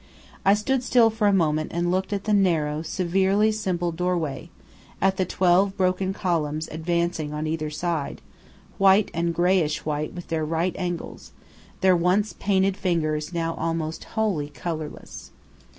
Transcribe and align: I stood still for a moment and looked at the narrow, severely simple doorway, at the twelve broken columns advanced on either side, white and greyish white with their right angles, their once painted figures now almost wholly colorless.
I 0.43 0.55
stood 0.55 0.81
still 0.81 1.11
for 1.11 1.27
a 1.27 1.31
moment 1.31 1.71
and 1.75 1.91
looked 1.91 2.11
at 2.11 2.23
the 2.23 2.33
narrow, 2.33 2.81
severely 2.81 3.51
simple 3.51 3.91
doorway, 3.91 4.49
at 4.99 5.17
the 5.17 5.25
twelve 5.25 5.77
broken 5.77 6.11
columns 6.11 6.67
advanced 6.71 7.19
on 7.19 7.45
either 7.45 7.69
side, 7.69 8.19
white 8.79 9.11
and 9.13 9.31
greyish 9.31 9.85
white 9.85 10.13
with 10.15 10.29
their 10.29 10.43
right 10.43 10.75
angles, 10.75 11.33
their 11.81 11.95
once 11.95 12.33
painted 12.33 12.75
figures 12.77 13.31
now 13.31 13.53
almost 13.53 14.05
wholly 14.05 14.49
colorless. 14.49 15.29